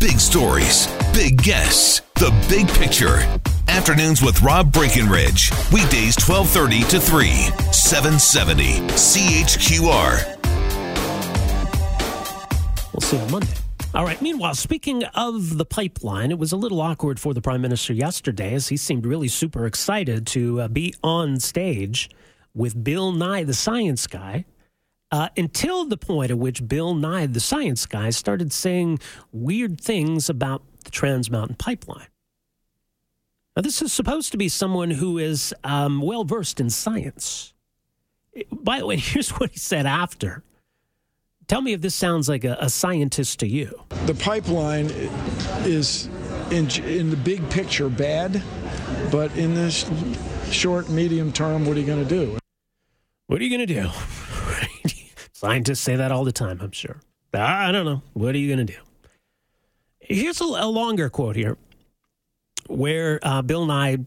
Big 0.00 0.20
stories, 0.20 0.86
big 1.12 1.42
guests, 1.42 2.02
the 2.14 2.30
big 2.48 2.68
picture. 2.68 3.18
Afternoons 3.66 4.22
with 4.22 4.40
Rob 4.42 4.72
Breckenridge. 4.72 5.50
Weekdays 5.72 6.14
1230 6.16 6.84
to 6.90 7.00
3, 7.00 7.26
770 7.72 8.78
CHQR. 8.94 10.38
We'll 12.92 13.00
see 13.00 13.16
you 13.16 13.22
on 13.24 13.30
Monday. 13.32 13.48
All 13.92 14.04
right. 14.04 14.22
Meanwhile, 14.22 14.54
speaking 14.54 15.02
of 15.16 15.58
the 15.58 15.64
pipeline, 15.64 16.30
it 16.30 16.38
was 16.38 16.52
a 16.52 16.56
little 16.56 16.80
awkward 16.80 17.18
for 17.18 17.34
the 17.34 17.40
prime 17.40 17.60
minister 17.60 17.92
yesterday 17.92 18.54
as 18.54 18.68
he 18.68 18.76
seemed 18.76 19.04
really 19.04 19.26
super 19.26 19.66
excited 19.66 20.28
to 20.28 20.60
uh, 20.60 20.68
be 20.68 20.94
on 21.02 21.40
stage 21.40 22.08
with 22.54 22.84
Bill 22.84 23.10
Nye, 23.10 23.42
the 23.42 23.52
science 23.52 24.06
guy, 24.06 24.44
uh, 25.10 25.28
until 25.36 25.84
the 25.84 25.96
point 25.96 26.30
at 26.30 26.38
which 26.38 26.66
Bill 26.66 26.94
Nye, 26.94 27.26
the 27.26 27.40
science 27.40 27.86
guy, 27.86 28.10
started 28.10 28.52
saying 28.52 28.98
weird 29.32 29.80
things 29.80 30.28
about 30.28 30.62
the 30.84 30.90
Trans 30.90 31.30
Mountain 31.30 31.56
Pipeline. 31.56 32.08
Now, 33.56 33.62
this 33.62 33.82
is 33.82 33.92
supposed 33.92 34.30
to 34.32 34.38
be 34.38 34.48
someone 34.48 34.90
who 34.90 35.18
is 35.18 35.54
um, 35.64 36.00
well 36.00 36.24
versed 36.24 36.60
in 36.60 36.70
science. 36.70 37.54
By 38.52 38.78
the 38.78 38.86
way, 38.86 38.96
here's 38.98 39.30
what 39.30 39.50
he 39.50 39.58
said 39.58 39.86
after. 39.86 40.44
Tell 41.48 41.62
me 41.62 41.72
if 41.72 41.80
this 41.80 41.94
sounds 41.94 42.28
like 42.28 42.44
a, 42.44 42.58
a 42.60 42.68
scientist 42.68 43.40
to 43.40 43.48
you. 43.48 43.82
The 44.04 44.14
pipeline 44.14 44.90
is, 45.64 46.10
in, 46.50 46.70
in 46.84 47.08
the 47.08 47.16
big 47.16 47.48
picture, 47.48 47.88
bad, 47.88 48.42
but 49.10 49.34
in 49.34 49.54
this 49.54 49.90
short, 50.50 50.90
medium 50.90 51.32
term, 51.32 51.64
what 51.64 51.76
are 51.76 51.80
you 51.80 51.86
going 51.86 52.06
to 52.06 52.08
do? 52.08 52.38
What 53.28 53.40
are 53.40 53.44
you 53.44 53.56
going 53.56 53.66
to 53.66 53.74
do? 53.74 53.88
Scientists 55.38 55.78
say 55.78 55.94
that 55.94 56.10
all 56.10 56.24
the 56.24 56.32
time, 56.32 56.58
I'm 56.60 56.72
sure. 56.72 57.00
I 57.32 57.70
don't 57.70 57.84
know. 57.84 58.02
What 58.12 58.34
are 58.34 58.38
you 58.38 58.52
going 58.52 58.66
to 58.66 58.72
do? 58.72 58.80
Here's 60.00 60.40
a, 60.40 60.44
a, 60.44 60.66
longer 60.66 61.08
quote 61.08 61.36
here 61.36 61.56
where 62.66 63.20
uh, 63.22 63.40
Bill 63.42 63.64
Nye 63.64 63.98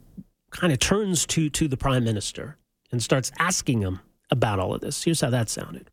kind 0.49 0.73
of 0.73 0.79
turns 0.79 1.25
to, 1.27 1.49
to 1.51 1.69
the 1.69 1.77
prime 1.77 2.03
minister 2.03 2.57
and 2.91 3.01
starts 3.01 3.31
asking 3.39 3.79
him 3.79 4.01
about 4.29 4.59
all 4.59 4.75
of 4.75 4.81
this. 4.81 5.05
Here's 5.05 5.21
how 5.21 5.29
that 5.29 5.47
sounded. 5.47 5.89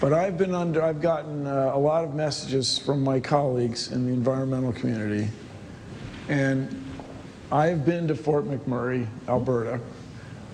But 0.00 0.12
I've 0.12 0.36
been 0.36 0.52
under, 0.52 0.82
I've 0.82 1.00
gotten 1.00 1.46
uh, 1.46 1.70
a 1.72 1.78
lot 1.78 2.02
of 2.02 2.12
messages 2.12 2.80
from 2.80 3.04
my 3.04 3.20
colleagues 3.20 3.92
in 3.92 4.04
the 4.04 4.12
environmental 4.12 4.72
community. 4.72 5.28
And 6.28 6.84
I've 7.52 7.86
been 7.86 8.08
to 8.08 8.16
Fort 8.16 8.46
McMurray, 8.46 9.06
Alberta. 9.28 9.78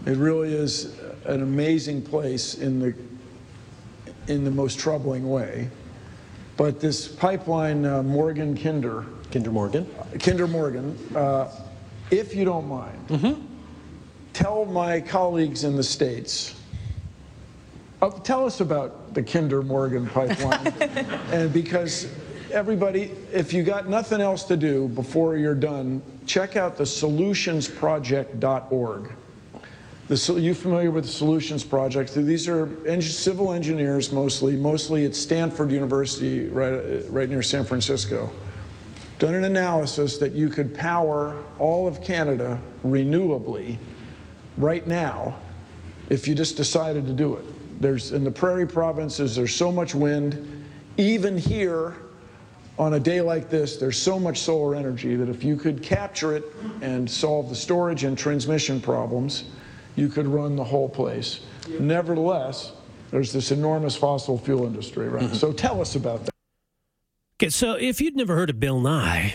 It 0.05 0.19
really 0.19 0.53
is 0.53 0.99
an 1.25 1.43
amazing 1.43 2.03
place 2.03 2.57
in 2.57 2.79
the, 2.79 2.95
in 4.29 4.45
the 4.45 4.51
most 4.51 4.79
troubling 4.79 5.29
way. 5.29 5.69
But 6.57 6.81
this 6.81 7.09
pipeline, 7.09 7.85
uh, 7.85 8.03
Morgan 8.03 8.57
Kinder. 8.57 9.05
Kinder 9.31 9.51
Morgan? 9.51 9.87
Kinder 10.21 10.47
Morgan, 10.47 10.99
uh, 11.15 11.51
if 12.11 12.35
you 12.35 12.45
don't 12.45 12.69
mind, 12.69 13.09
mm-hmm. 13.09 13.43
tell 14.33 14.65
my 14.67 15.01
colleagues 15.01 15.65
in 15.65 15.77
the 15.77 15.83
States 15.83 16.55
uh, 18.03 18.11
tell 18.11 18.45
us 18.45 18.61
about 18.61 19.15
the 19.15 19.23
Kinder 19.23 19.63
Morgan 19.63 20.07
pipeline. 20.09 20.67
and 21.33 21.51
because 21.53 22.13
everybody, 22.51 23.13
if 23.33 23.53
you 23.53 23.63
got 23.63 23.89
nothing 23.89 24.21
else 24.21 24.43
to 24.45 24.57
do 24.57 24.89
before 24.89 25.37
you're 25.37 25.55
done, 25.55 26.03
check 26.27 26.57
out 26.57 26.77
the 26.77 26.83
solutionsproject.org. 26.83 29.13
The, 30.13 30.35
you 30.35 30.53
familiar 30.53 30.91
with 30.91 31.05
the 31.05 31.11
Solutions 31.11 31.65
Project? 31.65 32.13
These 32.13 32.47
are 32.47 32.69
en- 32.87 33.01
civil 33.01 33.51
engineers 33.51 34.13
mostly. 34.13 34.57
Mostly 34.57 35.07
at 35.07 35.15
Stanford 35.15 35.71
University, 35.71 36.49
right, 36.49 37.03
right 37.09 37.31
near 37.31 37.43
San 37.43 37.65
Francisco. 37.65 38.31
Done 39.19 39.35
an 39.35 39.45
analysis 39.45 40.19
that 40.19 40.33
you 40.33 40.51
could 40.51 40.75
power 40.75 41.43
all 41.59 41.89
of 41.89 42.03
Canada 42.03 42.61
renewably 42.85 43.79
right 44.59 44.87
now 44.87 45.35
if 46.11 46.29
you 46.29 46.35
just 46.35 46.59
decided 46.59 47.07
to 47.07 47.15
do 47.15 47.37
it. 47.37 47.81
There's 47.81 48.13
in 48.13 48.23
the 48.23 48.31
prairie 48.31 48.67
provinces, 48.67 49.35
there's 49.35 49.55
so 49.55 49.73
much 49.73 49.95
wind. 49.95 50.67
Even 50.99 51.39
here, 51.39 51.97
on 52.79 52.93
a 52.95 53.01
day 53.01 53.23
like 53.23 53.49
this, 53.49 53.79
there's 53.79 53.97
so 53.97 54.19
much 54.19 54.41
solar 54.41 54.75
energy 54.75 55.17
that 55.17 55.31
if 55.31 55.43
you 55.43 55.57
could 55.57 55.83
capture 55.83 56.37
it 56.37 56.45
and 56.83 57.11
solve 57.11 57.49
the 57.49 57.57
storage 57.57 58.05
and 58.05 58.19
transmission 58.19 58.79
problems, 58.79 59.45
you 59.97 60.09
could 60.09 60.27
run 60.27 60.57
the 60.57 60.65
whole 60.65 60.89
place. 60.89 61.41
Nevertheless, 61.79 62.73
there's 63.11 63.33
this 63.33 63.51
enormous 63.51 63.95
fossil 63.95 64.39
fuel 64.39 64.67
industry, 64.67 65.09
right? 65.09 65.25
Mm-hmm. 65.25 65.35
So 65.35 65.53
tell 65.53 65.81
us 65.81 65.95
about 65.97 66.25
that. 66.25 66.33
Okay, 67.37 67.51
so 67.51 67.75
if 67.75 68.01
you'd 68.01 68.17
never 68.17 68.35
heard 68.35 68.51
of 68.51 68.61
Bill 68.61 68.81
Nye, 68.81 69.35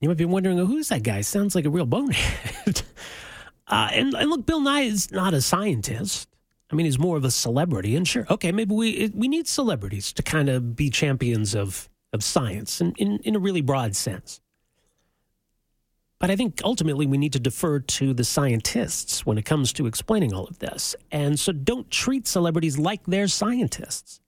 you 0.00 0.08
might 0.08 0.18
be 0.18 0.24
wondering, 0.24 0.58
who's 0.58 0.88
that 0.88 1.02
guy? 1.02 1.22
Sounds 1.22 1.54
like 1.54 1.64
a 1.64 1.70
real 1.70 1.86
bonehead. 1.86 2.82
uh, 3.66 3.88
and, 3.92 4.14
and 4.14 4.30
look, 4.30 4.46
Bill 4.46 4.60
Nye 4.60 4.82
is 4.82 5.10
not 5.10 5.34
a 5.34 5.40
scientist. 5.40 6.28
I 6.70 6.74
mean, 6.74 6.86
he's 6.86 6.98
more 6.98 7.16
of 7.16 7.24
a 7.24 7.30
celebrity, 7.30 7.94
and 7.94 8.06
sure, 8.06 8.26
okay, 8.28 8.50
maybe 8.50 8.74
we 8.74 9.12
we 9.14 9.28
need 9.28 9.46
celebrities 9.46 10.12
to 10.14 10.22
kind 10.22 10.48
of 10.48 10.74
be 10.74 10.90
champions 10.90 11.54
of 11.54 11.88
of 12.12 12.24
science 12.24 12.80
in, 12.80 12.92
in, 12.98 13.18
in 13.18 13.36
a 13.36 13.38
really 13.38 13.60
broad 13.60 13.94
sense. 13.94 14.40
But 16.18 16.30
I 16.30 16.36
think 16.36 16.62
ultimately 16.64 17.06
we 17.06 17.18
need 17.18 17.32
to 17.34 17.40
defer 17.40 17.78
to 17.78 18.14
the 18.14 18.24
scientists 18.24 19.26
when 19.26 19.36
it 19.36 19.44
comes 19.44 19.72
to 19.74 19.86
explaining 19.86 20.32
all 20.32 20.46
of 20.46 20.58
this. 20.58 20.96
And 21.12 21.38
so 21.38 21.52
don't 21.52 21.90
treat 21.90 22.26
celebrities 22.26 22.78
like 22.78 23.04
they're 23.06 23.28
scientists. 23.28 24.20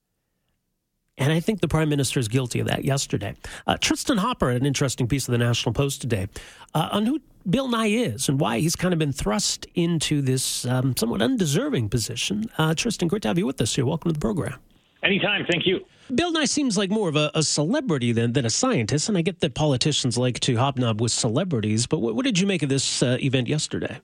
And 1.17 1.33
I 1.33 1.41
think 1.41 1.61
the 1.61 1.69
prime 1.69 1.89
minister 1.89 2.21
is 2.21 2.29
guilty 2.29 2.61
of 2.61 2.69
that 2.69 2.85
yesterday. 2.85 3.35
Uh, 3.67 3.77
Tristan 3.81 4.19
Hopper 4.19 4.51
an 4.51 4.65
interesting 4.65 5.09
piece 5.09 5.27
of 5.27 5.33
the 5.33 5.39
National 5.39 5.73
Post 5.73 6.01
today 6.01 6.29
uh, 6.75 6.91
on 6.93 7.07
who 7.07 7.21
Bill 7.49 7.69
Nye 7.69 7.87
is 7.87 8.29
and 8.29 8.39
why 8.39 8.61
he's 8.61 8.77
kind 8.77 8.93
of 8.93 8.99
been 8.99 9.13
thrust 9.13 9.67
into 9.75 10.21
this 10.23 10.65
um, 10.67 10.97
somewhat 10.97 11.23
undeserving 11.23 11.89
position. 11.89 12.45
Uh, 12.57 12.75
Tristan, 12.75 13.09
great 13.09 13.23
to 13.23 13.29
have 13.29 13.39
you 13.39 13.47
with 13.47 13.61
us 13.61 13.75
here. 13.75 13.87
Welcome 13.87 14.11
to 14.11 14.13
the 14.13 14.21
program. 14.21 14.61
Anytime. 15.03 15.47
Thank 15.51 15.67
you. 15.67 15.85
Bill 16.15 16.33
Nye 16.33 16.47
seems 16.47 16.79
like 16.79 16.91
more 16.91 17.09
of 17.09 17.17
a, 17.17 17.31
a, 17.35 17.43
celebrity 17.43 18.13
than, 18.13 18.33
than 18.33 18.47
a 18.47 18.51
scientist, 18.51 19.09
and 19.09 19.19
I 19.19 19.23
get 19.23 19.41
that 19.41 19.55
politicians 19.55 20.17
like 20.17 20.41
to 20.41 20.57
hobnob 20.57 21.01
with 21.01 21.13
celebrities. 21.13 21.87
But 21.87 22.01
what, 22.01 22.15
what 22.15 22.25
did 22.25 22.39
you 22.39 22.47
make 22.47 22.63
of 22.63 22.69
this 22.69 23.03
uh, 23.03 23.19
event 23.21 23.49
yesterday? 23.49 24.01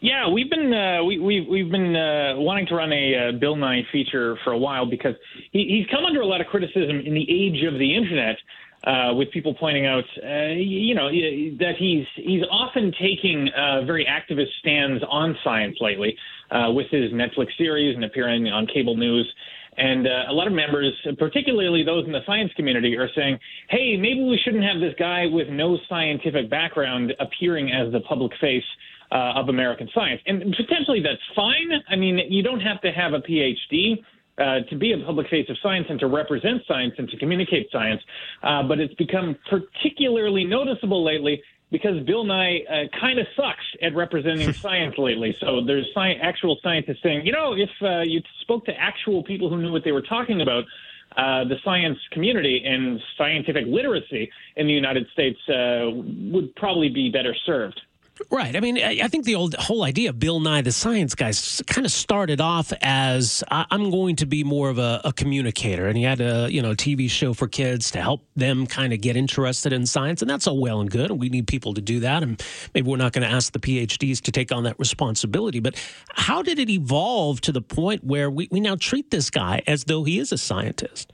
Yeah, 0.00 0.28
we've 0.28 0.50
been 0.50 0.72
uh, 0.72 1.02
we, 1.02 1.18
we've 1.18 1.48
we've 1.48 1.70
been 1.70 1.96
uh, 1.96 2.34
wanting 2.36 2.66
to 2.66 2.74
run 2.74 2.92
a 2.92 3.14
uh, 3.14 3.32
Bill 3.38 3.56
Nye 3.56 3.86
feature 3.90 4.36
for 4.44 4.52
a 4.52 4.58
while 4.58 4.84
because 4.84 5.14
he, 5.50 5.64
he's 5.66 5.86
come 5.90 6.04
under 6.04 6.20
a 6.20 6.26
lot 6.26 6.42
of 6.42 6.46
criticism 6.48 7.00
in 7.00 7.14
the 7.14 7.26
age 7.30 7.64
of 7.64 7.78
the 7.78 7.96
internet, 7.96 8.36
uh, 8.86 9.14
with 9.14 9.30
people 9.30 9.54
pointing 9.54 9.86
out, 9.86 10.04
uh, 10.22 10.52
you 10.52 10.94
know, 10.94 11.08
that 11.08 11.74
he's 11.78 12.04
he's 12.16 12.42
often 12.50 12.92
taking 13.00 13.48
uh, 13.56 13.82
very 13.86 14.04
activist 14.04 14.52
stands 14.60 15.02
on 15.08 15.36
science 15.42 15.76
lately 15.80 16.16
uh, 16.50 16.70
with 16.70 16.86
his 16.90 17.10
Netflix 17.12 17.56
series 17.56 17.94
and 17.94 18.04
appearing 18.04 18.46
on 18.48 18.66
cable 18.66 18.96
news. 18.96 19.26
And 19.76 20.06
uh, 20.06 20.24
a 20.28 20.32
lot 20.32 20.46
of 20.46 20.52
members, 20.52 20.92
particularly 21.18 21.82
those 21.84 22.06
in 22.06 22.12
the 22.12 22.24
science 22.26 22.52
community, 22.56 22.96
are 22.96 23.08
saying, 23.14 23.38
hey, 23.68 23.96
maybe 23.96 24.22
we 24.22 24.38
shouldn't 24.44 24.64
have 24.64 24.80
this 24.80 24.94
guy 24.98 25.26
with 25.26 25.48
no 25.48 25.78
scientific 25.88 26.50
background 26.50 27.12
appearing 27.20 27.70
as 27.72 27.92
the 27.92 28.00
public 28.00 28.32
face 28.40 28.64
uh, 29.12 29.32
of 29.36 29.48
American 29.48 29.88
science. 29.94 30.20
And 30.26 30.54
potentially 30.56 31.00
that's 31.02 31.22
fine. 31.34 31.70
I 31.88 31.96
mean, 31.96 32.20
you 32.28 32.42
don't 32.42 32.60
have 32.60 32.80
to 32.82 32.90
have 32.92 33.12
a 33.12 33.20
PhD. 33.20 34.02
Uh, 34.36 34.58
to 34.68 34.74
be 34.76 34.90
a 34.90 34.98
public 35.06 35.28
face 35.28 35.48
of 35.48 35.56
science 35.62 35.86
and 35.88 36.00
to 36.00 36.08
represent 36.08 36.60
science 36.66 36.92
and 36.98 37.08
to 37.08 37.16
communicate 37.18 37.68
science. 37.70 38.02
Uh, 38.42 38.64
but 38.64 38.80
it's 38.80 38.94
become 38.94 39.36
particularly 39.48 40.42
noticeable 40.42 41.04
lately 41.04 41.40
because 41.74 41.98
Bill 42.04 42.22
Nye 42.22 42.60
uh, 42.70 42.84
kind 43.00 43.18
of 43.18 43.26
sucks 43.34 43.64
at 43.82 43.96
representing 43.96 44.52
science 44.64 44.96
lately. 44.96 45.36
So 45.40 45.60
there's 45.60 45.88
sci- 45.92 46.20
actual 46.22 46.56
scientists 46.62 47.02
saying, 47.02 47.26
you 47.26 47.32
know, 47.32 47.52
if 47.52 47.70
uh, 47.82 48.02
you 48.02 48.22
spoke 48.42 48.64
to 48.66 48.80
actual 48.80 49.24
people 49.24 49.50
who 49.50 49.60
knew 49.60 49.72
what 49.72 49.82
they 49.82 49.90
were 49.90 50.00
talking 50.00 50.40
about, 50.40 50.62
uh, 51.16 51.42
the 51.42 51.56
science 51.64 51.98
community 52.12 52.62
and 52.64 53.00
scientific 53.18 53.64
literacy 53.66 54.30
in 54.54 54.68
the 54.68 54.72
United 54.72 55.08
States 55.12 55.38
uh, 55.48 55.90
would 56.32 56.54
probably 56.54 56.90
be 56.90 57.10
better 57.10 57.34
served. 57.44 57.80
Right. 58.30 58.54
I 58.54 58.60
mean, 58.60 58.78
I 58.78 59.08
think 59.08 59.24
the 59.24 59.34
old 59.34 59.54
whole 59.54 59.82
idea 59.82 60.10
of 60.10 60.20
Bill 60.20 60.38
Nye 60.38 60.62
the 60.62 60.70
Science 60.70 61.16
Guy 61.16 61.32
kind 61.66 61.84
of 61.84 61.90
started 61.90 62.40
off 62.40 62.72
as 62.80 63.42
I'm 63.50 63.90
going 63.90 64.16
to 64.16 64.26
be 64.26 64.44
more 64.44 64.70
of 64.70 64.78
a, 64.78 65.00
a, 65.04 65.12
communicator, 65.12 65.88
and 65.88 65.96
he 65.96 66.04
had 66.04 66.20
a 66.20 66.48
you 66.50 66.62
know 66.62 66.72
TV 66.74 67.10
show 67.10 67.34
for 67.34 67.48
kids 67.48 67.90
to 67.92 68.00
help 68.00 68.24
them 68.36 68.68
kind 68.68 68.92
of 68.92 69.00
get 69.00 69.16
interested 69.16 69.72
in 69.72 69.84
science, 69.84 70.22
and 70.22 70.30
that's 70.30 70.46
all 70.46 70.60
well 70.60 70.80
and 70.80 70.90
good, 70.90 71.10
and 71.10 71.18
we 71.18 71.28
need 71.28 71.48
people 71.48 71.74
to 71.74 71.80
do 71.80 72.00
that, 72.00 72.22
and 72.22 72.40
maybe 72.72 72.88
we're 72.88 72.96
not 72.96 73.12
going 73.12 73.28
to 73.28 73.34
ask 73.34 73.52
the 73.52 73.58
PhDs 73.58 74.20
to 74.22 74.30
take 74.30 74.52
on 74.52 74.62
that 74.62 74.78
responsibility. 74.78 75.58
But 75.58 75.74
how 76.10 76.40
did 76.42 76.60
it 76.60 76.70
evolve 76.70 77.40
to 77.42 77.52
the 77.52 77.62
point 77.62 78.04
where 78.04 78.30
we, 78.30 78.48
we 78.50 78.60
now 78.60 78.76
treat 78.76 79.10
this 79.10 79.28
guy 79.28 79.62
as 79.66 79.84
though 79.84 80.04
he 80.04 80.20
is 80.20 80.30
a 80.30 80.38
scientist? 80.38 81.12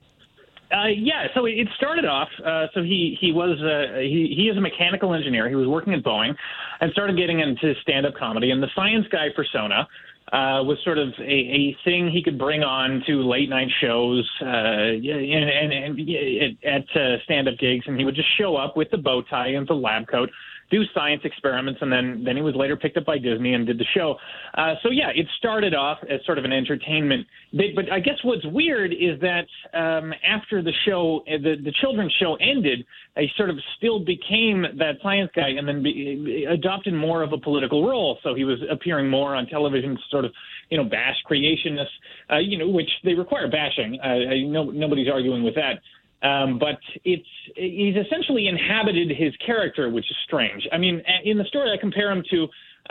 Uh, 0.73 0.87
yeah, 0.87 1.27
so 1.35 1.47
it 1.47 1.67
started 1.77 2.05
off. 2.05 2.29
Uh, 2.45 2.67
so 2.75 2.83
he 2.83 3.17
he 3.21 3.33
was 3.33 3.59
uh, 3.61 3.99
he 4.01 4.33
he 4.37 4.49
is 4.49 4.57
a 4.57 4.61
mechanical 4.61 5.15
engineer. 5.15 5.49
He 5.49 5.57
was 5.57 5.67
working 5.67 5.95
at 5.95 6.05
Boeing, 6.05 6.35
and 6.81 6.93
started 6.93 7.17
getting 7.17 7.41
into 7.41 7.75
stand 7.83 8.07
up 8.07 8.15
comedy. 8.15 8.53
And 8.53 8.63
the 8.63 8.69
science 8.77 9.07
guy 9.11 9.29
persona 9.35 9.89
uh, 10.33 10.63
was 10.63 10.79
sort 10.85 10.99
of 10.99 11.09
a, 11.19 11.23
a 11.23 11.77
thing 11.85 12.09
he 12.09 12.23
could 12.23 12.39
bring 12.39 12.63
on 12.63 13.03
to 13.07 13.23
late 13.29 13.49
night 13.49 13.69
shows 13.81 14.29
uh, 14.43 14.47
and, 14.47 15.73
and, 15.73 15.73
and 15.73 16.59
at 16.65 16.97
uh, 16.97 17.17
stand 17.25 17.49
up 17.49 17.59
gigs. 17.59 17.85
And 17.89 17.99
he 17.99 18.05
would 18.05 18.15
just 18.15 18.29
show 18.39 18.57
up 18.57 18.77
with 18.77 18.91
the 18.93 18.99
bow 18.99 19.23
tie 19.23 19.49
and 19.49 19.67
the 19.67 19.75
lab 19.75 20.07
coat 20.07 20.31
do 20.71 20.83
science 20.95 21.23
experiments, 21.25 21.81
and 21.83 21.93
then 21.93 22.23
then 22.25 22.37
he 22.37 22.43
was 22.43 22.55
later 22.55 22.77
picked 22.77 22.97
up 22.97 23.05
by 23.05 23.19
Disney 23.19 23.55
and 23.55 23.67
did 23.67 23.79
the 23.79 23.87
show. 23.95 24.17
Uh, 24.57 24.75
so 24.83 24.91
yeah, 24.91 25.11
it 25.15 25.27
started 25.39 25.75
off 25.75 25.99
as 26.09 26.21
sort 26.25 26.39
of 26.39 26.45
an 26.45 26.53
entertainment 26.53 27.27
bit, 27.57 27.75
but 27.75 27.91
I 27.91 28.01
guess 28.01 28.17
what's 28.23 28.47
weird 28.47 28.93
is 28.93 29.21
that 29.21 29.47
um, 29.77 30.13
after 30.27 30.63
the 30.63 30.73
show, 30.87 31.23
uh, 31.27 31.39
the 31.43 31.57
the 31.63 31.73
children's 31.81 32.15
show 32.21 32.37
ended, 32.37 32.87
he 33.17 33.29
sort 33.37 33.51
of 33.51 33.57
still 33.77 33.99
became 33.99 34.65
that 34.79 34.95
science 35.03 35.31
guy, 35.35 35.51
and 35.51 35.67
then 35.67 35.83
be, 35.83 36.47
adopted 36.51 36.95
more 36.95 37.23
of 37.23 37.33
a 37.33 37.39
political 37.39 37.89
role. 37.89 38.19
So 38.23 38.35
he 38.35 38.45
was 38.45 38.59
appearing 38.71 39.11
more 39.11 39.35
on 39.35 39.47
television, 39.47 39.99
sort 40.11 40.25
of 40.25 40.33
you 40.71 40.79
know 40.79 40.85
bash 40.85 41.17
creationists, 41.29 41.87
uh, 42.31 42.39
you 42.39 42.59
know, 42.59 42.69
which 42.69 42.91
they 43.05 43.15
require 43.15 43.49
bashing. 43.49 43.99
Uh, 44.01 44.49
no, 44.49 44.65
nobody's 44.71 45.09
arguing 45.09 45.43
with 45.43 45.55
that. 45.57 45.81
Um, 46.23 46.59
but 46.59 46.79
it's 47.05 47.27
he's 47.57 47.97
essentially 47.97 48.47
inhabited 48.47 49.11
his 49.11 49.35
character, 49.45 49.89
which 49.89 50.11
is 50.11 50.17
strange. 50.27 50.67
I 50.71 50.79
mean, 50.79 51.03
in 51.25 51.39
the 51.39 51.45
story, 51.45 51.73
I 51.73 51.81
compare 51.81 52.11
him 52.11 52.23
to. 52.31 52.43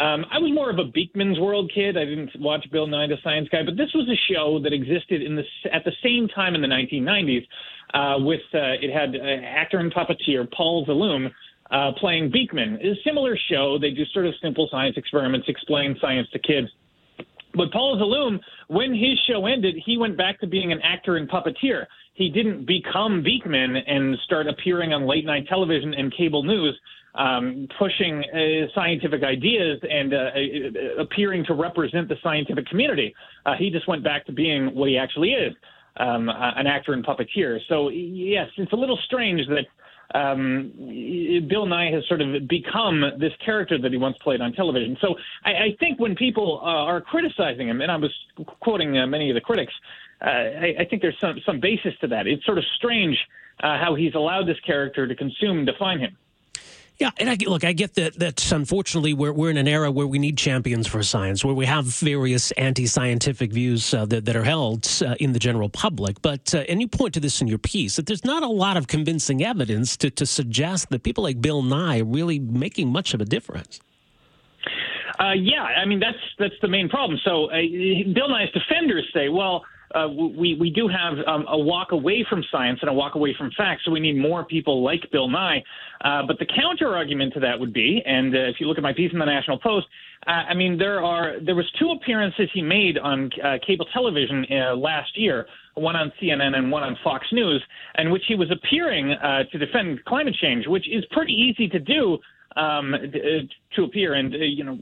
Um, 0.01 0.25
I 0.31 0.39
was 0.39 0.51
more 0.53 0.69
of 0.69 0.79
a 0.79 0.85
Beakman's 0.85 1.39
World 1.39 1.71
kid. 1.73 1.97
I 1.97 2.05
didn't 2.05 2.31
watch 2.39 2.65
Bill 2.71 2.87
Nye 2.87 3.07
the 3.07 3.17
Science 3.23 3.49
Guy, 3.51 3.63
but 3.65 3.75
this 3.75 3.89
was 3.93 4.07
a 4.07 4.33
show 4.33 4.59
that 4.63 4.71
existed 4.71 5.21
in 5.21 5.35
the 5.35 5.43
at 5.71 5.83
the 5.83 5.91
same 6.01 6.27
time 6.27 6.55
in 6.55 6.61
the 6.61 6.67
1990s. 6.67 7.45
Uh, 7.93 8.23
with 8.23 8.41
uh, 8.53 8.79
it 8.81 8.93
had 8.93 9.15
uh, 9.15 9.45
actor 9.45 9.79
and 9.79 9.93
puppeteer 9.93 10.49
Paul 10.51 10.85
Zaloom 10.85 11.29
uh, 11.71 11.91
playing 11.99 12.31
Beakman. 12.31 12.77
It's 12.81 12.99
a 12.99 13.03
similar 13.03 13.37
show. 13.49 13.77
They 13.79 13.91
do 13.91 14.05
sort 14.13 14.25
of 14.25 14.33
simple 14.41 14.67
science 14.71 14.95
experiments, 14.97 15.47
explain 15.49 15.97
science 16.01 16.27
to 16.33 16.39
kids. 16.39 16.67
But 17.59 17.71
Paul 17.71 17.97
Zaloom, 17.97 18.39
when 18.69 18.91
his 18.93 19.19
show 19.27 19.45
ended, 19.45 19.75
he 19.85 19.97
went 19.97 20.17
back 20.17 20.39
to 20.39 20.47
being 20.47 20.71
an 20.71 20.79
actor 20.81 21.17
and 21.17 21.29
puppeteer 21.29 21.85
he 22.19 22.29
didn't 22.29 22.67
become 22.67 23.23
Beakman 23.23 23.77
and 23.87 24.17
start 24.25 24.45
appearing 24.45 24.91
on 24.91 25.07
late 25.07 25.25
night 25.25 25.47
television 25.47 25.93
and 25.93 26.13
cable 26.15 26.43
news, 26.43 26.77
um, 27.15 27.65
pushing 27.79 28.21
uh, 28.25 28.67
scientific 28.75 29.23
ideas 29.23 29.79
and 29.89 30.13
uh, 30.13 30.17
uh, 30.17 31.01
appearing 31.01 31.45
to 31.45 31.53
represent 31.53 32.09
the 32.09 32.15
scientific 32.21 32.67
community. 32.67 33.15
Uh, 33.45 33.53
he 33.57 33.69
just 33.69 33.87
went 33.87 34.03
back 34.03 34.25
to 34.25 34.33
being 34.33 34.75
what 34.75 34.89
he 34.89 34.97
actually 34.97 35.29
is. 35.29 35.53
Um, 35.97 36.29
an 36.29 36.65
actor 36.65 36.93
and 36.93 37.05
puppeteer. 37.05 37.59
So 37.67 37.89
yes, 37.89 38.47
it's 38.57 38.71
a 38.71 38.75
little 38.75 38.97
strange 39.05 39.41
that 39.47 39.65
um, 40.15 40.71
Bill 41.47 41.65
Nye 41.65 41.91
has 41.91 42.07
sort 42.07 42.21
of 42.21 42.47
become 42.47 43.03
this 43.19 43.33
character 43.43 43.77
that 43.77 43.91
he 43.91 43.97
once 43.97 44.17
played 44.21 44.41
on 44.41 44.53
television. 44.53 44.97
So 45.01 45.15
I, 45.45 45.51
I 45.51 45.75
think 45.79 45.99
when 45.99 46.15
people 46.15 46.59
uh, 46.63 46.65
are 46.65 47.01
criticizing 47.01 47.69
him, 47.69 47.81
and 47.81 47.91
I 47.91 47.97
was 47.97 48.11
quoting 48.59 48.97
uh, 48.97 49.05
many 49.05 49.29
of 49.29 49.35
the 49.35 49.41
critics, 49.41 49.73
uh, 50.21 50.29
I, 50.29 50.75
I, 50.79 50.85
think 50.85 51.01
there's 51.01 51.19
some 51.21 51.39
some 51.45 51.59
basis 51.59 51.93
to 52.01 52.07
that. 52.07 52.27
It's 52.27 52.45
sort 52.45 52.57
of 52.57 52.65
strange 52.75 53.17
uh, 53.61 53.77
how 53.77 53.95
he's 53.95 54.15
allowed 54.15 54.47
this 54.47 54.59
character 54.65 55.07
to 55.07 55.15
consume 55.15 55.59
and 55.59 55.67
define 55.67 55.99
him. 55.99 56.17
Yeah, 56.99 57.11
and 57.15 57.29
I 57.29 57.37
look, 57.47 57.63
I 57.63 57.71
get 57.71 57.95
that. 57.95 58.19
That's 58.19 58.51
unfortunately 58.51 59.13
we're 59.13 59.31
we're 59.31 59.49
in 59.49 59.55
an 59.55 59.69
era 59.69 59.89
where 59.89 60.05
we 60.05 60.19
need 60.19 60.37
champions 60.37 60.85
for 60.85 61.01
science, 61.01 61.45
where 61.45 61.55
we 61.55 61.65
have 61.65 61.85
various 61.85 62.51
anti-scientific 62.51 63.53
views 63.53 63.93
uh, 63.93 64.05
that 64.07 64.25
that 64.25 64.35
are 64.35 64.43
held 64.43 64.85
uh, 65.01 65.15
in 65.17 65.31
the 65.31 65.39
general 65.39 65.69
public. 65.69 66.21
But 66.21 66.53
uh, 66.53 66.65
and 66.67 66.81
you 66.81 66.89
point 66.89 67.13
to 67.13 67.21
this 67.21 67.39
in 67.39 67.47
your 67.47 67.57
piece 67.57 67.95
that 67.95 68.05
there's 68.05 68.25
not 68.25 68.43
a 68.43 68.47
lot 68.47 68.75
of 68.75 68.87
convincing 68.87 69.45
evidence 69.45 69.95
to 69.97 70.09
to 70.09 70.25
suggest 70.25 70.89
that 70.89 71.03
people 71.03 71.23
like 71.23 71.39
Bill 71.39 71.61
Nye 71.61 72.01
are 72.01 72.03
really 72.03 72.37
making 72.37 72.89
much 72.89 73.13
of 73.13 73.21
a 73.21 73.25
difference. 73.25 73.79
Uh, 75.21 75.31
yeah, 75.31 75.63
I 75.63 75.85
mean 75.85 76.01
that's 76.01 76.17
that's 76.37 76.59
the 76.61 76.67
main 76.67 76.89
problem. 76.89 77.17
So 77.23 77.45
uh, 77.45 77.61
Bill 78.13 78.27
Nye's 78.27 78.51
defenders 78.51 79.09
say, 79.13 79.29
well 79.29 79.63
uh, 79.95 80.07
we 80.07 80.55
we 80.59 80.69
do 80.69 80.87
have 80.87 81.17
um, 81.27 81.45
a 81.47 81.57
walk 81.57 81.91
away 81.91 82.25
from 82.29 82.43
science 82.51 82.79
and 82.81 82.89
a 82.89 82.93
walk 82.93 83.15
away 83.15 83.35
from 83.37 83.49
facts. 83.57 83.83
So 83.85 83.91
we 83.91 83.99
need 83.99 84.17
more 84.17 84.43
people 84.45 84.83
like 84.83 85.01
Bill 85.11 85.27
Nye. 85.27 85.63
Uh, 86.03 86.21
but 86.27 86.37
the 86.39 86.45
counter 86.45 86.95
argument 86.95 87.33
to 87.33 87.39
that 87.39 87.59
would 87.59 87.73
be, 87.73 88.01
and 88.05 88.33
uh, 88.35 88.39
if 88.49 88.55
you 88.59 88.67
look 88.67 88.77
at 88.77 88.83
my 88.83 88.93
piece 88.93 89.11
in 89.11 89.19
the 89.19 89.25
National 89.25 89.57
Post, 89.59 89.87
uh, 90.27 90.31
I 90.31 90.53
mean 90.53 90.77
there 90.77 91.03
are 91.03 91.39
there 91.43 91.55
was 91.55 91.65
two 91.79 91.91
appearances 91.91 92.49
he 92.53 92.61
made 92.61 92.97
on 92.97 93.31
uh, 93.43 93.57
cable 93.65 93.85
television 93.93 94.45
last 94.77 95.17
year, 95.17 95.47
one 95.75 95.95
on 95.95 96.11
CNN 96.21 96.55
and 96.55 96.71
one 96.71 96.83
on 96.83 96.97
Fox 97.03 97.25
News, 97.31 97.63
in 97.97 98.11
which 98.11 98.23
he 98.27 98.35
was 98.35 98.51
appearing 98.51 99.15
to 99.51 99.57
defend 99.57 100.03
climate 100.05 100.35
change, 100.39 100.67
which 100.67 100.87
is 100.87 101.03
pretty 101.11 101.33
easy 101.33 101.67
to 101.67 101.79
do 101.79 102.19
um, 102.55 102.95
to 103.75 103.83
appear 103.83 104.13
and 104.15 104.33
uh, 104.33 104.37
you 104.37 104.63
know 104.63 104.77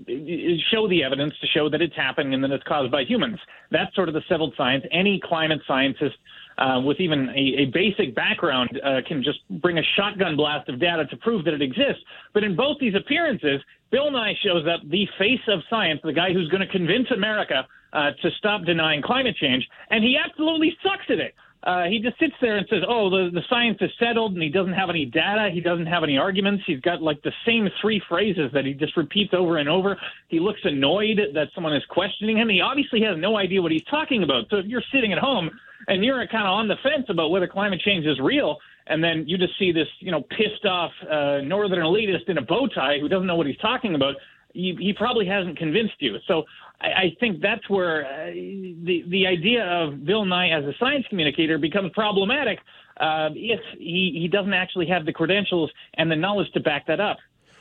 show 0.71 0.87
the 0.87 1.03
evidence 1.03 1.33
to 1.41 1.47
show 1.47 1.69
that 1.69 1.81
it's 1.81 1.95
happening 1.95 2.33
and 2.33 2.43
that 2.43 2.51
it's 2.51 2.63
caused 2.63 2.91
by 2.91 3.03
humans. 3.03 3.39
That's 3.71 3.93
sort 3.95 4.07
of 4.07 4.13
the 4.13 4.23
settled 4.29 4.53
science. 4.57 4.85
Any 4.91 5.19
climate 5.23 5.59
scientist 5.67 6.15
uh, 6.57 6.81
with 6.83 6.99
even 6.99 7.29
a, 7.29 7.63
a 7.63 7.65
basic 7.65 8.15
background 8.15 8.69
uh, 8.83 9.01
can 9.07 9.23
just 9.23 9.39
bring 9.61 9.77
a 9.77 9.83
shotgun 9.95 10.35
blast 10.35 10.69
of 10.69 10.79
data 10.79 11.05
to 11.05 11.17
prove 11.17 11.45
that 11.45 11.53
it 11.53 11.61
exists. 11.61 12.01
But 12.33 12.43
in 12.43 12.55
both 12.55 12.77
these 12.79 12.95
appearances, 12.95 13.61
Bill 13.91 14.11
Nye 14.11 14.33
shows 14.43 14.65
up, 14.67 14.81
the 14.89 15.07
face 15.17 15.41
of 15.47 15.59
science, 15.69 16.01
the 16.03 16.13
guy 16.13 16.33
who's 16.33 16.49
going 16.49 16.65
to 16.65 16.71
convince 16.71 17.09
America 17.11 17.67
uh, 17.93 18.11
to 18.21 18.31
stop 18.37 18.65
denying 18.65 19.01
climate 19.01 19.35
change, 19.37 19.67
and 19.91 20.03
he 20.03 20.17
absolutely 20.17 20.75
sucks 20.83 21.05
at 21.09 21.19
it. 21.19 21.35
Uh, 21.67 21.83
he 21.83 21.99
just 21.99 22.17
sits 22.17 22.33
there 22.39 22.55
and 22.55 22.65
says, 22.69 22.81
"Oh, 22.87 23.09
the, 23.09 23.29
the 23.29 23.41
science 23.49 23.77
is 23.81 23.91
settled," 23.99 24.31
and 24.31 24.41
he 24.41 24.47
doesn't 24.47 24.71
have 24.71 24.89
any 24.89 25.03
data. 25.03 25.49
He 25.53 25.59
doesn't 25.59 25.85
have 25.85 26.01
any 26.01 26.17
arguments. 26.17 26.63
He's 26.65 26.79
got 26.79 27.01
like 27.01 27.21
the 27.23 27.33
same 27.45 27.67
three 27.81 28.01
phrases 28.07 28.49
that 28.53 28.63
he 28.63 28.73
just 28.73 28.95
repeats 28.95 29.33
over 29.33 29.57
and 29.57 29.67
over. 29.67 29.99
He 30.29 30.39
looks 30.39 30.61
annoyed 30.63 31.19
that 31.33 31.49
someone 31.53 31.75
is 31.75 31.83
questioning 31.89 32.37
him. 32.37 32.47
He 32.47 32.61
obviously 32.61 33.01
has 33.01 33.17
no 33.17 33.37
idea 33.37 33.61
what 33.61 33.73
he's 33.73 33.83
talking 33.91 34.23
about. 34.23 34.45
So 34.49 34.55
if 34.55 34.65
you're 34.65 34.83
sitting 34.93 35.11
at 35.11 35.19
home 35.19 35.51
and 35.89 36.05
you're 36.05 36.25
kind 36.27 36.47
of 36.47 36.53
on 36.53 36.69
the 36.69 36.77
fence 36.83 37.07
about 37.09 37.31
whether 37.31 37.47
climate 37.47 37.81
change 37.81 38.05
is 38.05 38.17
real, 38.21 38.57
and 38.87 39.03
then 39.03 39.25
you 39.27 39.37
just 39.37 39.59
see 39.59 39.73
this, 39.73 39.87
you 39.99 40.11
know, 40.11 40.21
pissed 40.21 40.65
off 40.65 40.93
uh, 41.11 41.41
northern 41.41 41.83
elitist 41.83 42.29
in 42.29 42.37
a 42.37 42.41
bow 42.41 42.67
tie 42.67 42.97
who 42.97 43.09
doesn't 43.09 43.27
know 43.27 43.35
what 43.35 43.45
he's 43.45 43.57
talking 43.57 43.93
about, 43.93 44.15
he, 44.57 44.75
he 44.79 44.93
probably 44.93 45.25
hasn't 45.25 45.57
convinced 45.57 45.95
you. 45.99 46.17
So 46.27 46.43
I, 46.81 46.87
I 46.87 47.15
think 47.19 47.41
that's 47.41 47.69
where 47.69 48.05
uh, 48.05 48.31
the 48.31 49.03
the 49.07 49.27
idea 49.27 49.63
of 49.63 50.03
Bill 50.05 50.25
Nye 50.25 50.49
as 50.49 50.63
a 50.65 50.73
science 50.79 51.05
communicator 51.09 51.57
becomes 51.57 51.91
problematic 51.93 52.59
uh, 52.99 53.29
if 53.35 53.59
he, 53.77 54.17
he 54.21 54.27
doesn't 54.27 54.53
actually 54.53 54.87
have 54.87 55.05
the 55.05 55.13
credentials 55.13 55.71
and 55.95 56.09
the 56.09 56.15
knowledge 56.15 56.51
to 56.53 56.59
back 56.59 56.87
that 56.87 56.99
up. 56.99 57.17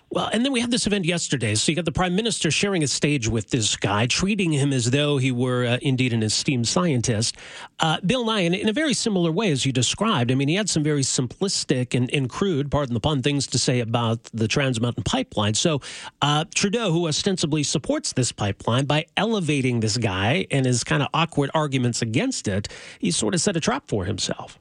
Well, 0.09 0.31
and 0.33 0.45
then 0.45 0.53
we 0.53 0.61
had 0.61 0.71
this 0.71 0.87
event 0.87 1.05
yesterday. 1.05 1.57
So 1.57 1.73
you 1.73 1.77
got 1.77 1.85
the 1.85 1.93
prime 1.93 2.15
minister 2.15 2.51
sharing 2.51 2.85
a 2.85 2.87
stage 2.87 3.27
with 3.27 3.51
this 3.51 3.75
guy, 3.75 4.07
treating 4.07 4.53
him 4.53 4.73
as 4.73 4.93
though 4.93 5.19
he 5.19 5.33
were 5.33 5.67
uh, 5.67 5.79
indeed 5.83 6.13
an 6.13 6.23
esteemed 6.23 6.69
scientist. 6.69 7.37
Uh, 7.81 8.01
Bill 8.07 8.25
Nye, 8.25 8.41
in, 8.41 8.55
in, 8.55 8.69
a 8.69 8.73
very 8.73 8.95
similar 8.95 9.33
way 9.33 9.51
as 9.51 9.67
you 9.67 9.73
described, 9.73 10.31
I 10.31 10.37
mean, 10.37 10.47
he 10.47 10.55
had 10.55 10.71
some 10.71 10.85
very 10.85 11.03
simplistic 11.03 11.95
and, 11.95 12.09
and 12.15 12.31
crude, 12.31 12.71
pardon 12.71 12.95
the 12.95 13.01
pun, 13.01 13.21
things 13.21 13.49
to 13.49 13.59
say 13.59 13.81
about 13.81 14.23
the 14.33 14.47
Trans 14.47 14.81
Mountain 14.81 15.03
Pipeline. 15.03 15.55
So 15.55 15.81
uh, 16.23 16.45
Trudeau, 16.55 16.93
who 16.93 17.09
ostensibly 17.09 17.65
supports 17.65 18.13
this 18.13 18.31
pipeline, 18.31 18.85
by 18.85 19.07
elevating 19.17 19.81
this 19.81 19.97
guy 19.97 20.47
and 20.53 20.67
his 20.67 20.85
kind 20.85 21.03
of 21.03 21.09
awkward 21.15 21.51
arguments 21.53 22.01
against 22.01 22.47
it, 22.47 22.69
he 23.01 23.11
sort 23.11 23.35
of 23.35 23.41
set 23.41 23.57
a 23.57 23.61
trap 23.61 23.89
for 23.89 24.05
himself. 24.05 24.61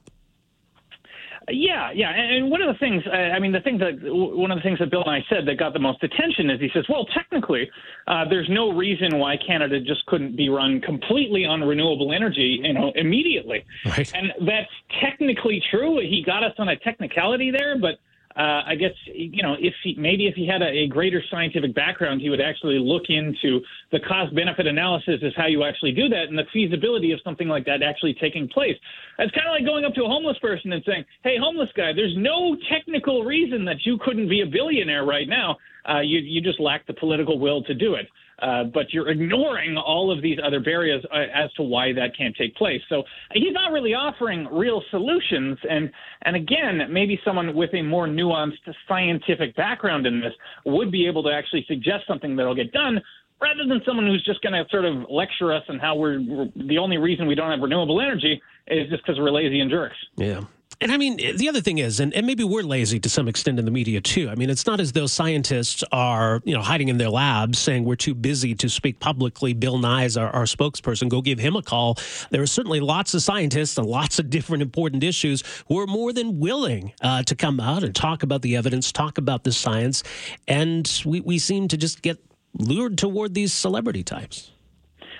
Yeah, 1.48 1.92
yeah, 1.94 2.10
and 2.10 2.50
one 2.50 2.60
of 2.60 2.74
the 2.74 2.78
things, 2.80 3.04
uh, 3.06 3.14
I 3.14 3.38
mean, 3.38 3.52
the 3.52 3.60
thing 3.60 3.78
that 3.78 3.98
one 4.02 4.50
of 4.50 4.58
the 4.58 4.62
things 4.62 4.80
that 4.80 4.90
Bill 4.90 5.04
Nye 5.06 5.24
said 5.30 5.46
that 5.46 5.56
got 5.58 5.74
the 5.74 5.78
most 5.78 6.02
attention 6.02 6.50
is 6.50 6.60
he 6.60 6.68
says, 6.74 6.84
well, 6.88 7.06
technically, 7.14 7.70
uh, 8.08 8.24
there's 8.28 8.48
no 8.50 8.72
reason 8.72 9.18
why 9.18 9.36
Canada 9.46 9.80
just 9.80 10.04
couldn't 10.06 10.36
be 10.36 10.48
run 10.48 10.80
completely 10.80 11.44
on 11.44 11.60
renewable 11.60 12.12
energy, 12.12 12.58
you 12.64 12.72
know, 12.72 12.90
immediately. 12.96 13.64
Right. 13.84 14.10
And 14.12 14.32
that's 14.44 14.70
technically 15.00 15.62
true. 15.70 16.00
He 16.00 16.24
got 16.26 16.42
us 16.42 16.52
on 16.58 16.68
a 16.68 16.76
technicality 16.76 17.52
there, 17.52 17.78
but 17.78 18.00
uh, 18.36 18.62
I 18.66 18.74
guess 18.74 18.92
you 19.06 19.42
know 19.42 19.56
if 19.58 19.72
he 19.82 19.94
maybe 19.98 20.26
if 20.26 20.34
he 20.34 20.46
had 20.46 20.60
a, 20.60 20.68
a 20.68 20.86
greater 20.88 21.22
scientific 21.30 21.74
background, 21.74 22.20
he 22.20 22.28
would 22.28 22.40
actually 22.40 22.78
look 22.78 23.04
into 23.08 23.60
the 23.92 24.00
cost 24.00 24.34
benefit 24.34 24.66
analysis 24.66 25.20
is 25.22 25.32
how 25.36 25.46
you 25.46 25.64
actually 25.64 25.92
do 25.92 26.08
that 26.10 26.24
and 26.28 26.36
the 26.36 26.44
feasibility 26.52 27.12
of 27.12 27.20
something 27.24 27.48
like 27.48 27.64
that 27.64 27.82
actually 27.82 28.14
taking 28.20 28.46
place. 28.46 28.76
It's 29.18 29.34
kind 29.34 29.46
of 29.46 29.52
like 29.52 29.64
going 29.64 29.86
up 29.86 29.94
to 29.94 30.04
a 30.04 30.08
homeless 30.08 30.38
person 30.38 30.72
and 30.72 30.82
saying, 30.86 31.04
"Hey, 31.24 31.38
homeless 31.38 31.70
guy, 31.74 31.94
there's 31.94 32.14
no 32.16 32.56
technical 32.70 33.24
reason 33.24 33.64
that 33.64 33.86
you 33.86 33.98
couldn't 34.04 34.28
be 34.28 34.42
a 34.42 34.46
billionaire 34.46 35.04
right 35.04 35.28
now. 35.28 35.56
Uh, 35.88 36.00
you 36.00 36.18
you 36.18 36.42
just 36.42 36.60
lack 36.60 36.86
the 36.86 36.94
political 36.94 37.38
will 37.38 37.62
to 37.64 37.72
do 37.72 37.94
it." 37.94 38.06
Uh, 38.40 38.64
but 38.64 38.92
you're 38.92 39.08
ignoring 39.08 39.78
all 39.78 40.10
of 40.10 40.20
these 40.20 40.38
other 40.44 40.60
barriers 40.60 41.02
uh, 41.10 41.24
as 41.34 41.50
to 41.54 41.62
why 41.62 41.92
that 41.92 42.16
can't 42.16 42.36
take 42.36 42.54
place. 42.54 42.82
So 42.88 43.02
he's 43.32 43.52
not 43.52 43.72
really 43.72 43.94
offering 43.94 44.46
real 44.52 44.82
solutions. 44.90 45.58
And 45.68 45.90
and 46.22 46.36
again, 46.36 46.80
maybe 46.90 47.18
someone 47.24 47.54
with 47.54 47.72
a 47.72 47.82
more 47.82 48.06
nuanced 48.06 48.58
scientific 48.86 49.56
background 49.56 50.06
in 50.06 50.20
this 50.20 50.32
would 50.66 50.92
be 50.92 51.06
able 51.06 51.22
to 51.22 51.30
actually 51.30 51.64
suggest 51.66 52.04
something 52.06 52.36
that'll 52.36 52.54
get 52.54 52.72
done. 52.72 53.00
Rather 53.40 53.66
than 53.68 53.82
someone 53.86 54.06
who's 54.06 54.24
just 54.24 54.40
going 54.42 54.54
to 54.54 54.64
sort 54.70 54.86
of 54.86 55.10
lecture 55.10 55.52
us 55.52 55.62
on 55.68 55.78
how 55.78 55.94
we're, 55.94 56.20
we're 56.22 56.48
the 56.56 56.78
only 56.78 56.96
reason 56.96 57.26
we 57.26 57.34
don't 57.34 57.50
have 57.50 57.60
renewable 57.60 58.00
energy 58.00 58.40
is 58.66 58.88
just 58.88 59.04
because 59.04 59.18
we're 59.18 59.30
lazy 59.30 59.60
and 59.60 59.70
jerks. 59.70 59.96
Yeah. 60.16 60.40
And 60.80 60.92
I 60.92 60.98
mean, 60.98 61.16
the 61.36 61.48
other 61.48 61.62
thing 61.62 61.78
is, 61.78 62.00
and, 62.00 62.12
and 62.12 62.26
maybe 62.26 62.44
we're 62.44 62.62
lazy 62.62 63.00
to 63.00 63.08
some 63.08 63.28
extent 63.28 63.58
in 63.58 63.64
the 63.64 63.70
media 63.70 64.00
too. 64.00 64.28
I 64.28 64.34
mean, 64.34 64.50
it's 64.50 64.66
not 64.66 64.78
as 64.78 64.92
though 64.92 65.06
scientists 65.06 65.82
are, 65.90 66.42
you 66.44 66.54
know, 66.54 66.60
hiding 66.60 66.88
in 66.88 66.98
their 66.98 67.08
labs 67.08 67.58
saying 67.58 67.84
we're 67.84 67.96
too 67.96 68.14
busy 68.14 68.54
to 68.56 68.68
speak 68.68 69.00
publicly. 69.00 69.54
Bill 69.54 69.78
Nye 69.78 70.04
is 70.04 70.18
our, 70.18 70.28
our 70.28 70.44
spokesperson. 70.44 71.08
Go 71.08 71.22
give 71.22 71.38
him 71.38 71.56
a 71.56 71.62
call. 71.62 71.96
There 72.30 72.42
are 72.42 72.46
certainly 72.46 72.80
lots 72.80 73.14
of 73.14 73.22
scientists 73.22 73.78
and 73.78 73.86
lots 73.86 74.18
of 74.18 74.28
different 74.28 74.62
important 74.62 75.02
issues 75.02 75.42
who 75.68 75.78
are 75.78 75.86
more 75.86 76.12
than 76.12 76.38
willing 76.40 76.92
uh, 77.00 77.22
to 77.22 77.34
come 77.34 77.58
out 77.58 77.82
and 77.82 77.94
talk 77.94 78.22
about 78.22 78.42
the 78.42 78.54
evidence, 78.56 78.92
talk 78.92 79.16
about 79.16 79.44
the 79.44 79.52
science. 79.52 80.02
And 80.46 81.02
we, 81.06 81.20
we 81.20 81.38
seem 81.38 81.68
to 81.68 81.78
just 81.78 82.02
get 82.02 82.18
lured 82.58 82.98
toward 82.98 83.32
these 83.32 83.54
celebrity 83.54 84.02
types. 84.02 84.52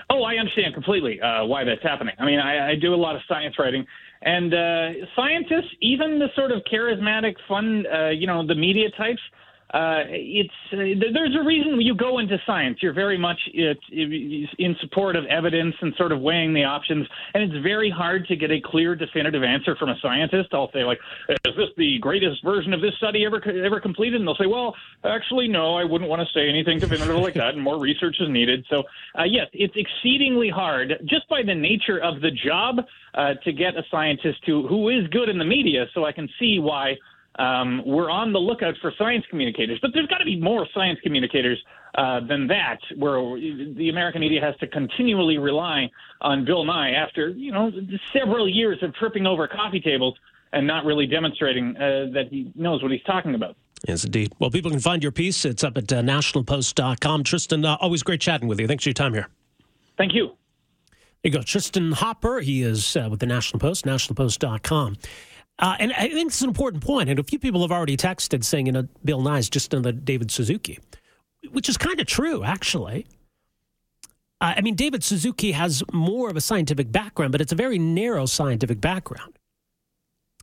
Oh, 0.08 0.22
I 0.22 0.36
understand 0.36 0.74
completely 0.74 1.20
uh, 1.20 1.44
why 1.46 1.64
that's 1.64 1.82
happening. 1.82 2.14
I 2.18 2.26
mean, 2.26 2.38
I, 2.38 2.72
I 2.72 2.74
do 2.76 2.94
a 2.94 2.96
lot 2.96 3.16
of 3.16 3.22
science 3.26 3.58
writing, 3.58 3.86
and 4.22 4.54
uh, 4.54 5.06
scientists, 5.14 5.70
even 5.80 6.18
the 6.18 6.28
sort 6.34 6.50
of 6.50 6.62
charismatic, 6.72 7.34
fun, 7.48 7.84
uh, 7.92 8.08
you 8.08 8.26
know, 8.26 8.46
the 8.46 8.54
media 8.54 8.90
types, 8.96 9.20
uh, 9.74 10.04
it's 10.08 10.54
uh, 10.72 10.76
there's 11.12 11.34
a 11.34 11.42
reason 11.42 11.80
you 11.80 11.94
go 11.94 12.18
into 12.18 12.38
science. 12.46 12.78
You're 12.80 12.92
very 12.92 13.18
much 13.18 13.38
in 13.52 14.76
support 14.80 15.16
of 15.16 15.24
evidence 15.26 15.74
and 15.80 15.92
sort 15.96 16.12
of 16.12 16.20
weighing 16.20 16.54
the 16.54 16.62
options. 16.62 17.06
And 17.34 17.42
it's 17.42 17.64
very 17.64 17.90
hard 17.90 18.28
to 18.28 18.36
get 18.36 18.52
a 18.52 18.60
clear, 18.60 18.94
definitive 18.94 19.42
answer 19.42 19.74
from 19.74 19.88
a 19.88 19.96
scientist. 20.00 20.50
I'll 20.52 20.70
say 20.72 20.84
like, 20.84 21.00
"Is 21.28 21.56
this 21.56 21.70
the 21.76 21.98
greatest 21.98 22.44
version 22.44 22.72
of 22.74 22.80
this 22.80 22.94
study 22.96 23.24
ever 23.24 23.42
ever 23.44 23.80
completed?" 23.80 24.20
And 24.20 24.28
they'll 24.28 24.36
say, 24.36 24.46
"Well, 24.46 24.76
actually, 25.04 25.48
no. 25.48 25.74
I 25.74 25.82
wouldn't 25.82 26.08
want 26.08 26.22
to 26.26 26.32
say 26.32 26.48
anything 26.48 26.78
definitive 26.78 27.16
like 27.16 27.34
that, 27.34 27.54
and 27.54 27.62
more 27.62 27.80
research 27.80 28.16
is 28.20 28.28
needed." 28.28 28.64
So, 28.70 28.84
uh, 29.18 29.24
yes, 29.24 29.48
it's 29.52 29.74
exceedingly 29.76 30.48
hard 30.48 30.94
just 31.06 31.28
by 31.28 31.42
the 31.42 31.54
nature 31.54 31.98
of 31.98 32.20
the 32.20 32.30
job 32.30 32.76
uh, 33.14 33.34
to 33.42 33.52
get 33.52 33.76
a 33.76 33.82
scientist 33.90 34.38
who 34.46 34.68
who 34.68 34.90
is 34.90 35.08
good 35.08 35.28
in 35.28 35.38
the 35.38 35.44
media. 35.44 35.86
So 35.92 36.04
I 36.04 36.12
can 36.12 36.28
see 36.38 36.60
why 36.60 36.96
um, 37.38 37.82
we're 37.84 38.10
on 38.10 38.32
the 38.32 38.38
lookout 38.38 38.74
for 38.80 38.92
science 38.98 39.24
communicators, 39.28 39.78
but 39.82 39.90
there's 39.92 40.06
got 40.06 40.18
to 40.18 40.24
be 40.24 40.40
more 40.40 40.66
science 40.72 40.98
communicators 41.02 41.62
uh, 41.96 42.20
than 42.26 42.46
that, 42.46 42.78
where 42.96 43.18
the 43.38 43.88
American 43.90 44.20
media 44.20 44.40
has 44.40 44.56
to 44.56 44.66
continually 44.66 45.38
rely 45.38 45.90
on 46.20 46.44
Bill 46.44 46.64
Nye 46.64 46.92
after 46.92 47.28
you 47.28 47.52
know 47.52 47.70
several 48.12 48.48
years 48.48 48.82
of 48.82 48.94
tripping 48.94 49.26
over 49.26 49.46
coffee 49.48 49.80
tables 49.80 50.14
and 50.52 50.66
not 50.66 50.84
really 50.84 51.06
demonstrating 51.06 51.76
uh, 51.76 52.06
that 52.12 52.28
he 52.30 52.52
knows 52.54 52.82
what 52.82 52.92
he's 52.92 53.02
talking 53.02 53.34
about. 53.34 53.56
Yes, 53.86 54.04
indeed. 54.04 54.32
Well, 54.38 54.50
people 54.50 54.70
can 54.70 54.80
find 54.80 55.02
your 55.02 55.12
piece. 55.12 55.44
It's 55.44 55.62
up 55.62 55.76
at 55.76 55.92
uh, 55.92 56.00
nationalpost.com. 56.00 57.24
Tristan, 57.24 57.64
uh, 57.64 57.76
always 57.80 58.02
great 58.02 58.20
chatting 58.20 58.48
with 58.48 58.58
you. 58.58 58.66
Thanks 58.66 58.84
for 58.84 58.88
your 58.88 58.94
time 58.94 59.12
here. 59.12 59.28
Thank 59.98 60.14
you. 60.14 60.28
There 61.22 61.30
you 61.30 61.30
go. 61.30 61.42
Tristan 61.42 61.92
Hopper. 61.92 62.40
He 62.40 62.62
is 62.62 62.96
uh, 62.96 63.08
with 63.10 63.20
the 63.20 63.26
National 63.26 63.58
Post, 63.58 63.84
nationalpost.com. 63.84 64.96
Uh, 65.58 65.76
and 65.78 65.92
I 65.92 66.08
think 66.08 66.28
it's 66.28 66.42
an 66.42 66.48
important 66.48 66.82
point. 66.84 67.08
And 67.08 67.18
a 67.18 67.22
few 67.22 67.38
people 67.38 67.62
have 67.62 67.72
already 67.72 67.96
texted 67.96 68.44
saying, 68.44 68.66
you 68.66 68.72
know, 68.72 68.88
Bill 69.04 69.22
Nye's 69.22 69.48
just 69.48 69.72
another 69.72 69.92
David 69.92 70.30
Suzuki, 70.30 70.78
which 71.50 71.68
is 71.68 71.76
kind 71.76 71.98
of 71.98 72.06
true, 72.06 72.44
actually. 72.44 73.06
Uh, 74.40 74.54
I 74.56 74.60
mean, 74.60 74.74
David 74.74 75.02
Suzuki 75.02 75.52
has 75.52 75.82
more 75.92 76.28
of 76.28 76.36
a 76.36 76.42
scientific 76.42 76.92
background, 76.92 77.32
but 77.32 77.40
it's 77.40 77.52
a 77.52 77.56
very 77.56 77.78
narrow 77.78 78.26
scientific 78.26 78.80
background. 78.80 79.38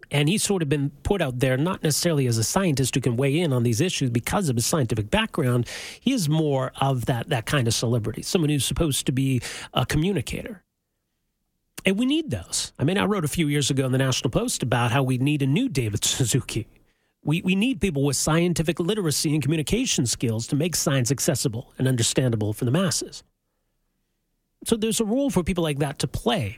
And 0.10 0.28
he's 0.28 0.44
sort 0.44 0.62
of 0.62 0.70
been 0.70 0.90
put 1.04 1.22
out 1.22 1.40
there 1.40 1.58
not 1.58 1.84
necessarily 1.84 2.28
as 2.28 2.38
a 2.38 2.44
scientist 2.44 2.94
who 2.96 3.02
can 3.02 3.16
weigh 3.16 3.40
in 3.40 3.54
on 3.54 3.64
these 3.64 3.82
issues 3.82 4.10
because 4.10 4.50
of 4.50 4.56
his 4.56 4.66
scientific 4.66 5.10
background. 5.10 5.68
He 6.00 6.12
is 6.12 6.28
more 6.28 6.72
of 6.82 7.06
that, 7.06 7.30
that 7.30 7.46
kind 7.46 7.68
of 7.68 7.74
celebrity, 7.74 8.22
someone 8.22 8.50
who's 8.50 8.66
supposed 8.66 9.06
to 9.06 9.12
be 9.12 9.42
a 9.74 9.86
communicator. 9.86 10.63
And 11.86 11.98
we 11.98 12.06
need 12.06 12.32
those. 12.32 12.72
I 12.80 12.84
mean, 12.84 12.98
I 12.98 13.06
wrote 13.06 13.26
a 13.26 13.30
few 13.30 13.48
years 13.48 13.70
ago 13.70 13.86
in 13.86 13.92
the 13.92 13.98
National 13.98 14.30
Post 14.30 14.64
about 14.64 14.92
how 14.92 15.04
we 15.04 15.18
need 15.18 15.42
a 15.42 15.48
new 15.48 15.68
David 15.68 16.04
Suzuki. 16.06 16.68
We, 17.26 17.42
we 17.42 17.56
need 17.56 17.80
people 17.80 18.04
with 18.04 18.18
scientific 18.18 18.80
literacy 18.80 19.34
and 19.34 19.42
communication 19.42 20.06
skills 20.06 20.48
to 20.48 20.56
make 20.56 20.76
science 20.76 21.12
accessible 21.12 21.74
and 21.78 21.88
understandable 21.88 22.54
for 22.54 22.66
the 22.66 22.72
masses. 22.72 23.24
So 24.66 24.76
there's 24.76 25.00
a 25.00 25.06
role 25.06 25.30
for 25.30 25.44
people 25.44 25.64
like 25.64 25.80
that 25.80 26.00
to 26.00 26.08
play. 26.08 26.58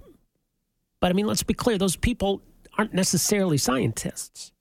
But 1.00 1.12
I 1.12 1.14
mean, 1.14 1.28
let's 1.28 1.44
be 1.44 1.54
clear 1.54 1.78
those 1.78 1.96
people 1.96 2.42
aren't 2.78 2.94
necessarily 2.94 3.58
scientists. 3.58 4.52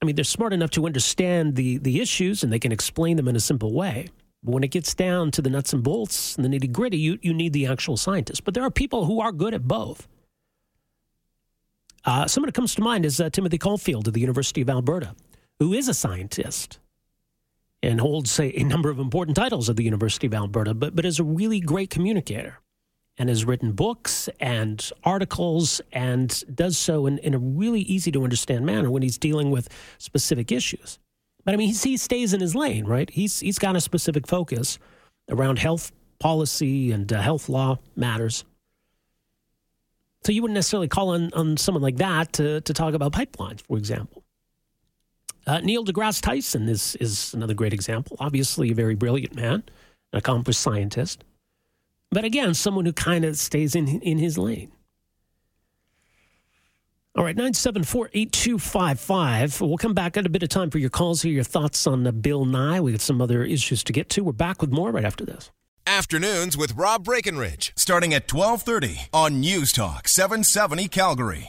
I 0.00 0.04
mean, 0.04 0.14
they're 0.14 0.24
smart 0.24 0.52
enough 0.52 0.70
to 0.70 0.86
understand 0.86 1.56
the, 1.56 1.78
the 1.78 2.00
issues 2.00 2.42
and 2.42 2.52
they 2.52 2.58
can 2.58 2.72
explain 2.72 3.16
them 3.16 3.26
in 3.26 3.36
a 3.36 3.40
simple 3.40 3.72
way. 3.72 4.08
When 4.42 4.62
it 4.62 4.70
gets 4.70 4.94
down 4.94 5.30
to 5.32 5.42
the 5.42 5.50
nuts 5.50 5.72
and 5.72 5.82
bolts 5.82 6.36
and 6.36 6.44
the 6.44 6.48
nitty 6.48 6.70
gritty, 6.72 6.96
you, 6.96 7.18
you 7.22 7.34
need 7.34 7.52
the 7.52 7.66
actual 7.66 7.96
scientist. 7.96 8.44
But 8.44 8.54
there 8.54 8.62
are 8.62 8.70
people 8.70 9.04
who 9.04 9.20
are 9.20 9.32
good 9.32 9.54
at 9.54 9.66
both. 9.66 10.06
Uh, 12.04 12.26
someone 12.26 12.48
that 12.48 12.54
comes 12.54 12.74
to 12.76 12.80
mind 12.80 13.04
is 13.04 13.20
uh, 13.20 13.28
Timothy 13.30 13.58
Caulfield 13.58 14.06
of 14.08 14.14
the 14.14 14.20
University 14.20 14.60
of 14.60 14.70
Alberta, 14.70 15.14
who 15.58 15.72
is 15.72 15.88
a 15.88 15.94
scientist 15.94 16.78
and 17.82 18.00
holds 18.00 18.38
a, 18.38 18.58
a 18.58 18.64
number 18.64 18.90
of 18.90 18.98
important 18.98 19.36
titles 19.36 19.68
at 19.68 19.76
the 19.76 19.84
University 19.84 20.26
of 20.26 20.34
Alberta, 20.34 20.74
but, 20.74 20.94
but 20.94 21.04
is 21.04 21.18
a 21.18 21.24
really 21.24 21.60
great 21.60 21.90
communicator 21.90 22.58
and 23.18 23.28
has 23.28 23.44
written 23.44 23.72
books 23.72 24.28
and 24.40 24.90
articles 25.04 25.80
and 25.92 26.44
does 26.54 26.78
so 26.78 27.06
in, 27.06 27.18
in 27.18 27.34
a 27.34 27.38
really 27.38 27.80
easy 27.80 28.12
to 28.12 28.22
understand 28.22 28.64
manner 28.64 28.90
when 28.90 29.02
he's 29.02 29.18
dealing 29.18 29.50
with 29.50 29.68
specific 29.98 30.52
issues. 30.52 30.98
But 31.48 31.54
I 31.54 31.56
mean, 31.56 31.72
he 31.72 31.96
stays 31.96 32.34
in 32.34 32.40
his 32.40 32.54
lane, 32.54 32.84
right? 32.84 33.08
He's 33.08 33.40
he's 33.40 33.58
got 33.58 33.74
a 33.74 33.80
specific 33.80 34.26
focus 34.26 34.78
around 35.30 35.58
health 35.58 35.92
policy 36.18 36.92
and 36.92 37.10
uh, 37.10 37.22
health 37.22 37.48
law 37.48 37.78
matters. 37.96 38.44
So 40.26 40.32
you 40.32 40.42
wouldn't 40.42 40.56
necessarily 40.56 40.88
call 40.88 41.14
on, 41.14 41.32
on 41.32 41.56
someone 41.56 41.80
like 41.80 41.96
that 41.96 42.34
to, 42.34 42.60
to 42.60 42.74
talk 42.74 42.92
about 42.92 43.14
pipelines, 43.14 43.62
for 43.62 43.78
example. 43.78 44.22
Uh, 45.46 45.60
Neil 45.60 45.86
deGrasse 45.86 46.20
Tyson 46.20 46.68
is, 46.68 46.96
is 46.96 47.32
another 47.32 47.54
great 47.54 47.72
example. 47.72 48.18
Obviously, 48.20 48.70
a 48.70 48.74
very 48.74 48.94
brilliant 48.94 49.34
man, 49.34 49.64
an 50.12 50.18
accomplished 50.18 50.60
scientist. 50.60 51.24
But 52.10 52.26
again, 52.26 52.52
someone 52.52 52.84
who 52.84 52.92
kind 52.92 53.24
of 53.24 53.38
stays 53.38 53.74
in, 53.74 53.88
in 54.02 54.18
his 54.18 54.36
lane. 54.36 54.70
All 57.18 57.24
right, 57.24 57.34
974 57.34 58.10
8255. 58.14 59.60
We'll 59.60 59.76
come 59.76 59.92
back. 59.92 60.12
Got 60.12 60.26
a 60.26 60.28
bit 60.28 60.44
of 60.44 60.50
time 60.50 60.70
for 60.70 60.78
your 60.78 60.88
calls 60.88 61.22
here, 61.22 61.32
your 61.32 61.42
thoughts 61.42 61.84
on 61.84 62.06
uh, 62.06 62.12
Bill 62.12 62.44
Nye. 62.44 62.80
We 62.80 62.92
got 62.92 63.00
some 63.00 63.20
other 63.20 63.42
issues 63.42 63.82
to 63.84 63.92
get 63.92 64.08
to. 64.10 64.22
We're 64.22 64.30
back 64.30 64.60
with 64.60 64.70
more 64.70 64.92
right 64.92 65.04
after 65.04 65.24
this. 65.24 65.50
Afternoons 65.84 66.56
with 66.56 66.76
Rob 66.76 67.02
Breckenridge, 67.02 67.72
starting 67.76 68.14
at 68.14 68.32
1230 68.32 69.08
on 69.12 69.40
News 69.40 69.72
Talk 69.72 70.06
770 70.06 70.86
Calgary. 70.86 71.46